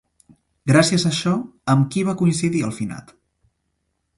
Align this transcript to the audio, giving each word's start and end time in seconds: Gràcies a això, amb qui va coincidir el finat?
Gràcies 0.71 1.03
a 1.05 1.09
això, 1.11 1.33
amb 1.75 1.85
qui 1.97 2.05
va 2.09 2.15
coincidir 2.23 2.65
el 2.71 2.75
finat? 2.79 3.15